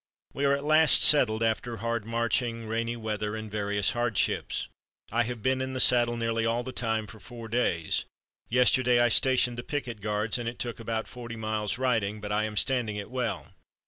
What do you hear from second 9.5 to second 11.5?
the picket guards, and it took about forty